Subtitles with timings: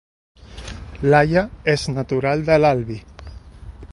[1.13, 1.43] Laia
[1.75, 3.01] és natural de l'Albi